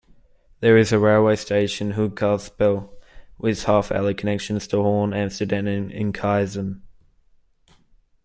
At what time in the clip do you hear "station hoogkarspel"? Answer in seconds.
1.35-2.89